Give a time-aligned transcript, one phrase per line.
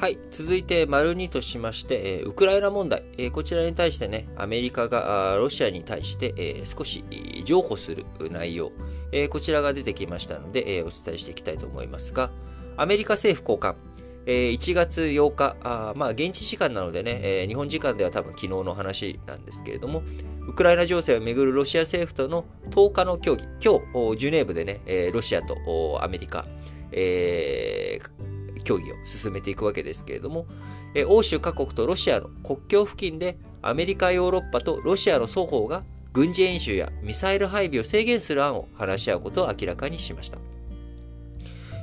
[0.00, 0.18] はい。
[0.30, 7.04] 続いて、丸2としまして、えウクライナ問題、えこちらに対してね、アメリカがロシアに対して、え少し
[7.44, 8.72] 譲歩する内容、
[9.12, 12.30] えこちらが出てきましたので、えお伝えしていきたいと思いますが、
[12.78, 13.76] アメリカ政府高官、
[14.24, 20.02] え1月8日、あまあ、現地時間なのでね、え日本時間では多分昨日の話なんですけれども、
[20.48, 23.74] ウクライナ情勢をめぐるロシア政府との10日の協議、今
[24.14, 25.58] 日、ジュネーブでね、ロシアと
[26.02, 26.46] アメリカ、
[26.90, 28.29] えー
[28.62, 30.46] 協議を進めていくわけですけれども、
[30.94, 40.38] え欧州各国とロシアの国境付近でアメリカ、ヨーロッパとロシアの双方が軍事演習やミサイル配備を制限する案を話し合うことを明らかにしました。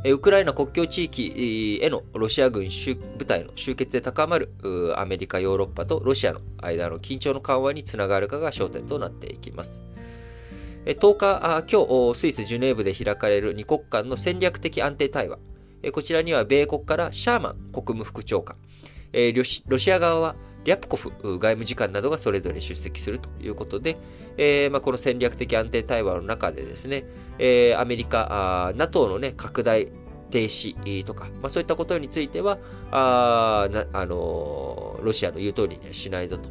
[0.05, 2.67] ウクライナ国境地域へのロシア軍
[3.17, 4.50] 部隊の集結で高まる
[4.95, 9.84] アメリカ、ヨーロッパとロシアの間の緊張の緩和につながるかが焦点となっていきます。
[10.86, 15.39] 10日、今日、スイス・ジュネーブで開かれる2国間の戦略的安定対話、
[15.91, 18.55] こちらには米国からシャーマン国務副長官、
[19.67, 20.35] ロシア側は
[20.67, 23.97] リャプコフ外務次官などがそれぞれ出席するということで、
[24.38, 27.05] えーまあ、この戦略的安定対話の中でですね、
[27.39, 29.89] えー、アメリカ、NATO の、ね、拡大
[30.29, 32.57] 停止とか、まあ、そういったことについては、
[32.91, 36.49] ああのロシアの言う通りにはしないぞと。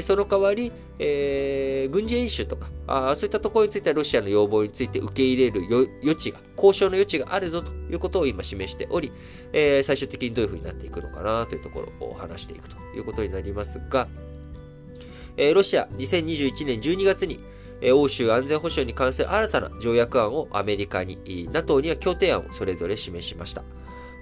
[0.00, 5.62] その代わり、えー、軍事演習とかあ、そういったところについてはロシアの要望について受け入れる
[6.02, 9.12] 余地が、交渉の余地があるぞということを今示しており、
[9.52, 14.08] えー、最終的にどういうふうになっていくのかなというところを話していくということになりますが、
[15.36, 17.40] えー、ロシア2021年12月に、
[17.94, 21.18] 欧州安全保障に関する新たな条約案をアメリカに、
[21.52, 23.64] NATO には協定案をそれぞれ示しました。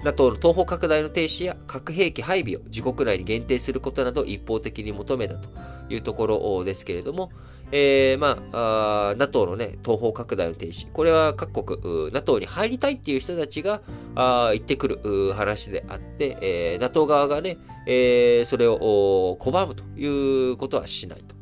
[0.03, 5.48] NATO の東方拡大の停止や核兵器配備を自国内に限定することなど一方的に求めたと
[5.91, 7.31] いうところですけれども、
[7.73, 10.91] えー、まあ、NATO のね、東方拡大の停止。
[10.91, 13.83] これは各国、NATO に入りたいっていう人たちが
[14.15, 21.39] あ言ってくる話であって、えー、NATO 側がね、えー、それを拒むということはしないと。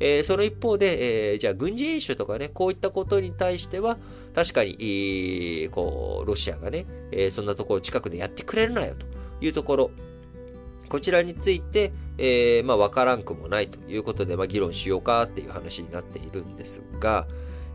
[0.00, 3.98] えー、その一方で、えー、じゃあ軍事演習とかね、こういったことに対しては、
[4.34, 9.06] 確かに、こう、ロシアがね、え、そんなところ近くでやってくれるなよと
[9.40, 9.90] いうところ、
[10.88, 17.26] こちらについて、え、まあ、わからんくもないということで、まあ、議論しようかっていう話になっているんですが、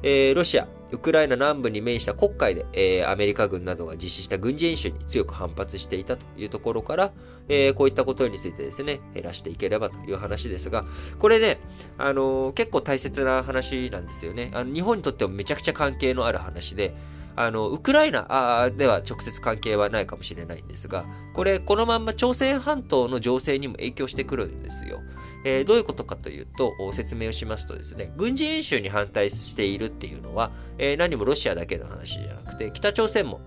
[0.04, 7.12] えー、ロシア、ウクライナ南部に面した黒海で、えー、アメリカ軍などが実施した軍事演習に強く反発していたというところから、
[7.48, 10.86] えー、こういったことについてですね、減らしていければという話ですが、
[11.20, 11.60] これね、
[11.98, 14.52] あのー、結構大切な話なんですよね。
[14.54, 16.94] あの日本にとってもめちゃくちゃ関係のある話で、
[17.36, 25.02] あの、ウクライナでは直接関係はないかもしれないんですが、これ、このまんま朝鮮半島の情勢にも影響してくるんですよ。
[25.44, 33.42] えー、どういうことかというと、説明をしますとですね、軍事演習に反対しているっていうのは、えー、何もロシアだけの話じゃなくて、北朝鮮も、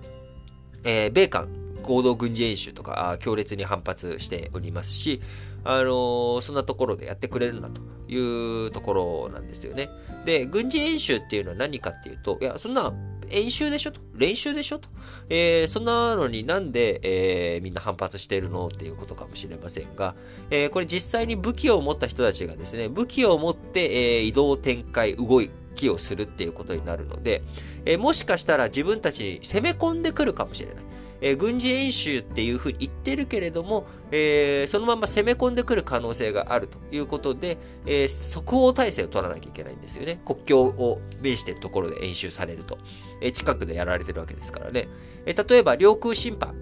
[0.85, 1.49] えー、米韓
[1.85, 5.21] 合同軍事演習とか、強烈に反発しておりますし、
[5.65, 9.89] あのー、そんなところでやってくれるなというところなんですよね。
[10.25, 12.93] で、軍事演習っていうのは何かっていうと、いや、そんな
[13.31, 14.01] 演習でしょと？
[14.15, 14.89] 練習でしょと、
[15.29, 18.69] えー、そんなのになんで、えー、みんな反発してるの？
[18.69, 20.15] っていうことかもしれませんが、
[20.51, 25.41] えー、これ実際に武器を持った人たちがですね、武器を持って、え移動展開、動
[25.75, 27.43] きをするっていうことになるので、
[27.85, 30.85] えもしかしたら自分たちに攻め込んでくるかもしれない。
[31.21, 40.21] えー、軍事演習っていうふうに言ってるけれども、えー、そのまま攻め込んでくる可能性があるということで、えー、即応体制を取らなきゃいけないんですよね。
[40.25, 42.79] 国境を面しているところで演習されると。
[43.21, 44.89] え近くでやられてるわけですからね。
[45.25, 46.55] え例えば、領空侵犯。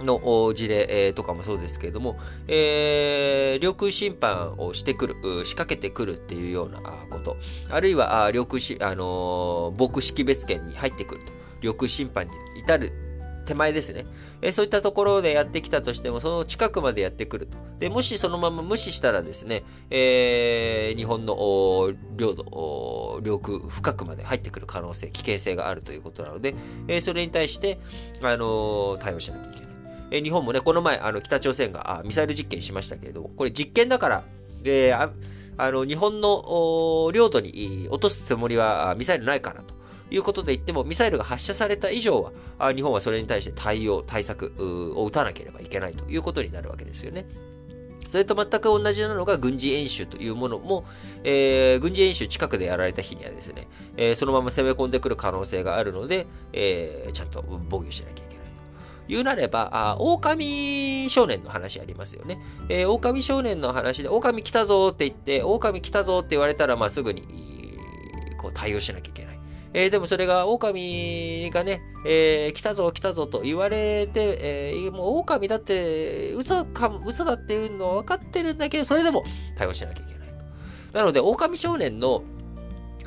[0.00, 5.14] の事例、とかもそうですけれども、えー、領空侵犯をしてくる、
[5.46, 7.38] 仕掛けてくるっていうようなこと、
[7.70, 11.32] あるいは、領空し、あのー、防空識別圏に入ってくると、
[11.62, 12.92] 領空侵犯に至る
[13.46, 14.06] 手前ですね。
[14.42, 17.56] えそういったところでやってきたとしても、その近くまでやってくると。
[17.78, 21.34] で、もしそのまま無視したらですね、えー、日本の
[22.16, 26.54] 領土、領空深くまで入ってくる可能性、危険性があるということなので、
[26.88, 27.78] え、それに対して、
[28.22, 29.66] あのー、対応しなきゃいけない。
[30.10, 34.24] え日本もね、この前、あの、北朝鮮があミサイル実験しましたけれども、これ実験だから、
[34.62, 35.10] で、あ
[35.58, 39.75] あの、日本の領土に落とすつもりはミサイルないからと。
[40.10, 44.52] いうことで言っても、ミサイルが発射された以上は、日本はそれに対して対応、対策
[44.96, 47.26] を打たなければいけないということになるわけですよね。
[48.08, 50.84] それと全く同じなのが軍事演習というものも、
[51.24, 53.66] えー、軍事演習近くでやられた日にはですね、
[53.96, 58.46] えー、そのまま攻め込んでくる可能性があるので、えー、ちゃんと防御しなきゃいけない
[59.06, 62.40] というなれば、あ狼少年の話ありますよね。
[62.68, 67.22] えー、狼少年の話で、狼来たぞって言って、狼来たぞって言われたら、まあ、すぐに、
[68.38, 69.35] こう対応しなきゃいけない。
[69.78, 79.22] えー、でもそれが狼がね、えー、来たぞ来たぞと言われて、えー、もう狼だって嘘か、嘘だっていうのは分かってるんだけど、それでも
[79.54, 80.28] 対応しなきゃいけない
[80.92, 80.98] と。
[80.98, 82.22] なので、狼少年の、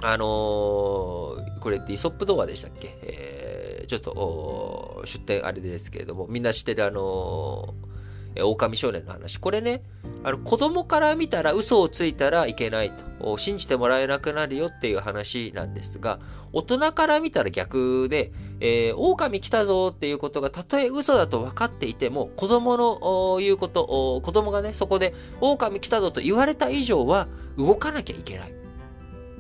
[0.04, 7.89] あのー、これってイソップ童話でしたっけ、えー、ちょっと、出典あれですけれども、みんな知ってるあのー
[8.36, 9.38] え狼少年の話。
[9.40, 9.82] これね、
[10.24, 16.20] あの、子供から見たら嘘をついたらいけないと、信じてもらえなくなるよっていう話なんですが、
[16.54, 27.28] 大人から見たら逆で、えー、狼来たぞっていうことがたとえ嘘だと分かっていても、子供の言うこと、子供がね、そこで狼来たぞと言われた以上は
[27.58, 28.54] 動かなきゃいけない。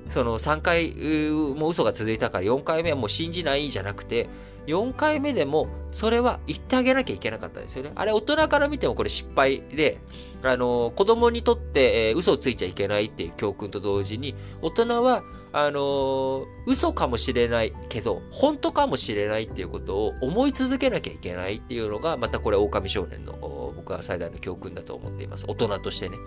[0.09, 0.95] その3回
[1.55, 4.29] も嘘が続いたから4回目はもう信じないじゃなくて、
[4.69, 7.91] 4回目でも、それは言ってあげなきゃいけなかったですよね。
[7.95, 9.99] あれ、大人から見てもこれ失敗で、
[10.43, 25.45] あの、子供にとって、えー、嘘をついちゃいけないっていう教訓と同時に、大人は、あの嘘かもしれないけど、本当かもしれないっていうことを思い続けなきゃいけないっていうのが、またこれ、狼少年の僕は最大の教訓だと思っています。
[25.47, 26.17] 大人としてね。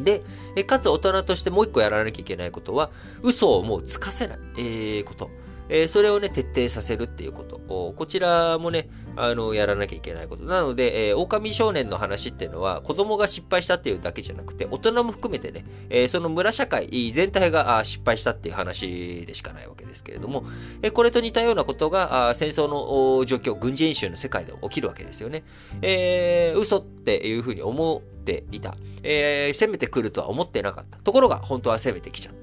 [0.00, 0.24] で、
[0.64, 2.90] かつ大人としてもう一個やらなきゃいけないことは、
[3.22, 5.30] 嘘をもうつかせない、えー、こと。
[5.72, 7.52] えー、それをね、徹底させるっていうこと。
[7.96, 10.44] こちらもね、あの、やらなきゃいけないこと。
[10.44, 20.44] なので、えー、狼少年の話っていうのは、子供が失敗したっていうだけじゃなくて、大人も含めてね、えー、その村社会全体が失敗したっていう話でしかないわけですけれども、
[20.82, 25.44] え、これと似たようなことが、戦争の状況、軍事演習の世界で起きるわけですよね。
[25.80, 28.74] えー、嘘っていうふうに思っていた。
[29.02, 30.98] え、攻めてくるとは思ってなかった。
[30.98, 32.41] ところが、本当は攻めてきちゃった。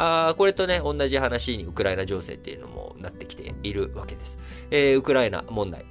[0.00, 4.38] あこれとね、同じ話にウクライナ情勢っていうのもなってきているわけです。
[4.70, 5.84] えー、ウクライナ問題。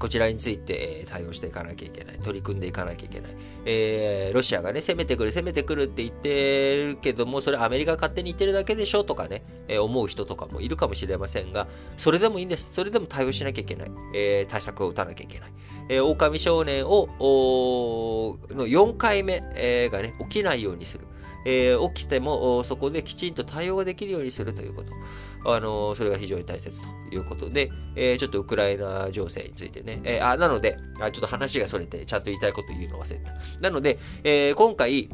[0.00, 2.18] こちらについて対応していかなきゃいけない。
[2.18, 3.32] 取り組んでいかなきゃいけない。
[3.64, 12.74] えー、ロシアがね、攻めてくる、攻めてくるって言ってるけども、それアメリカ勝手に言ってるだけでしょとかね、えー、思う人とかもいるかもしれませんが、それでもいいんです。
[12.74, 13.90] それでも対応しなきゃいけない。
[14.14, 15.52] えー、対策を打たなきゃいけない。
[15.88, 17.08] えー、狼少年を、
[18.50, 21.06] の4回目、えー、がね、起きないようにする。
[21.44, 24.92] えー、起きても、そこできちんと対応ができるようにするということ。
[25.46, 33.32] あの、それが非常に大切ということで、えー、ちょっとウクライナ情勢についてね、えー、あ、なのであ、ちょっと話がそれて、ちゃんと言いたいこと言うの忘れた。
[33.60, 35.08] なので、えー、今回、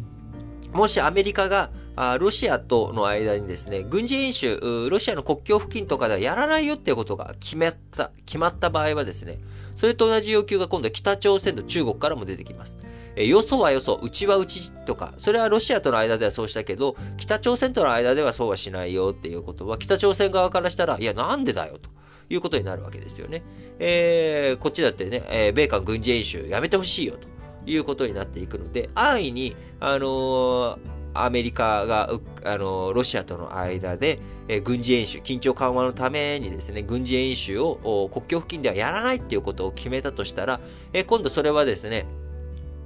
[0.73, 9.39] もしアメリカが、あロシアとの間にですね、軍事演習、ロシアの国境付近とかではやらないよっていうことが決まった、決まった場合はですね、
[9.75, 12.79] それと同じ要求が今度は北朝鮮と中国からも出てきます。
[13.17, 21.91] えよそはよそ、うちはうちとか、それはロシアとの間ではそうしたけど、北朝鮮との間ではそうはしないよっていうことは、北朝鮮側からしたら、いや、なんでだよと。
[22.31, 23.43] いうことになるわけですよね。
[23.79, 27.29] えー、こっちだってね、えー、米韓軍事演習やめてほしいよと
[27.67, 30.79] いうことになっていくので、安易に、あのー、
[31.13, 32.09] アメリカが、
[32.45, 40.61] あの、ロシアとの間で、えー、軍事演習、緊張緩和のためにですね、軍事演習を国境付近ではやらないっていうことを決めたとしたら、
[40.93, 42.07] えー、今度それはですね、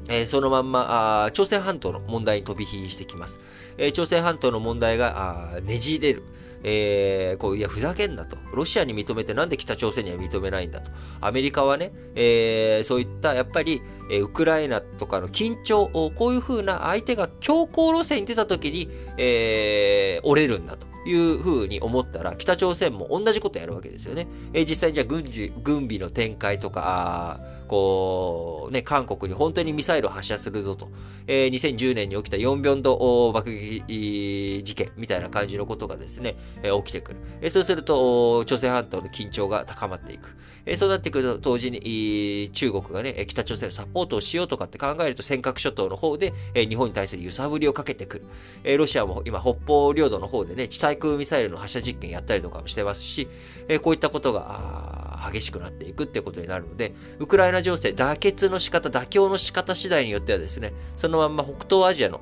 [0.09, 3.41] え、そのまんまあ、朝鮮半島の問題に飛び火してきます。
[3.79, 6.23] え、朝鮮半島の問題がねじれる。
[6.67, 8.39] えー、こう、いや、ふざけんなと。
[8.55, 10.91] ロシアに認めてなんで北朝鮮には認めないんだと。
[11.21, 20.94] アメリカはね、えー、そういった、やっぱり、え、ウクライナとかの緊張を、こういう風な相手が強硬路線に出た時に、えー、折れるんだと。
[21.07, 24.27] いう風に思ったら、北朝鮮も同じことやるわけですよね。
[24.53, 30.91] えー、実際にじゃあ軍事、軍備の展開とか、こう、ね、韓国に本当にミサイルを発射するぞと。
[31.27, 37.21] えー、2010年に起きたヨンビョンド爆撃事件みたいな感じのことがですね、えー、起きてくる。
[37.41, 40.37] えー、そうすると、朝鮮半島の緊張が高まっていく。
[40.67, 48.25] えー、そうなってくると、同時に、中国がね、北朝鮮のサポートをしようとかって考えると、尖閣諸島の方で、えー、日本に対する揺さぶりをかけてくる。
[48.65, 53.29] えー、ロシアも今、北方領土の方でね、地対空ミサイルの発射実験やったりとかもしてますし、
[53.69, 62.21] え、こういったことが、激しくなっていくってことになるので、ウクライナ情勢、妥結の仕方、妥協の仕方次第によってはですね、そのまま北東アジアの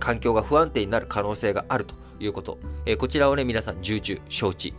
[0.00, 2.58] 環境が不安定になる可能性があるということ。
[2.86, 4.72] え、こちらをね、皆さん重々承知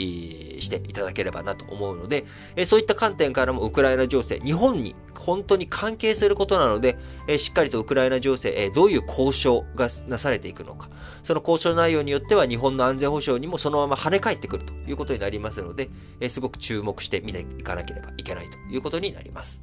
[0.60, 2.26] していただければなと思うので、
[2.58, 6.98] え、そういった観点からもウクライナ情勢、日本に本当に関係することなので、
[7.28, 10.90] え、しっかりとウクライナ情勢、えどういう交渉がなされていくのか、
[11.24, 15.90] その交渉内容によっては日本の安全保障にもそのまま跳ね返ってくるということになりますので、
[16.22, 19.62] えすごく注目して見ていかなければいけないということになります。